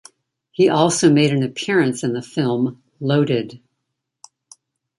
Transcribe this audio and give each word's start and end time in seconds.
He 0.51 0.67
also 0.67 1.11
made 1.13 1.31
an 1.31 1.43
appearance 1.43 2.03
in 2.03 2.13
the 2.13 2.23
film 2.23 2.81
"Loaded". 2.99 3.61